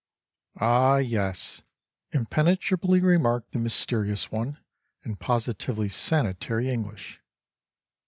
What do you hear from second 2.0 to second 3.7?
impenetrably remarked the